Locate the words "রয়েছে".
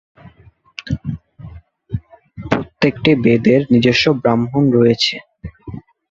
4.77-5.15